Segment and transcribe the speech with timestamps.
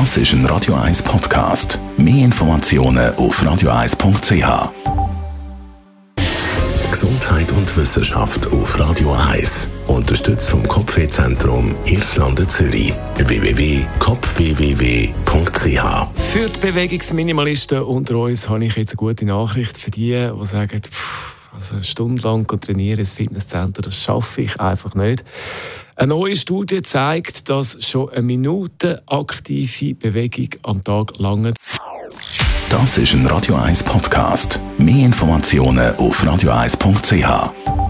[0.00, 1.78] Das ist ein Radio 1 Podcast.
[1.96, 4.72] Mehr Informationen auf radio1.ch.
[6.90, 9.68] Gesundheit und Wissenschaft auf Radio 1.
[9.86, 12.92] Unterstützt vom Kopfwehzentrum Irlande Zürich.
[13.18, 13.82] www.kopfwww.ch
[16.32, 20.82] Für die Bewegungsminimalisten unter uns habe ich jetzt eine gute Nachricht für die, die sagen,
[20.82, 25.22] pff, also stundenlang trainieren ins Fitnesscenter, das schaffe ich einfach nicht.
[25.96, 31.52] Eine neue Studie zeigt, dass schon eine Minute aktive Bewegung am Tag lange.
[32.68, 34.58] Das ist ein Radio 1 Podcast.
[34.76, 37.83] Mehr Informationen auf radio1.ch.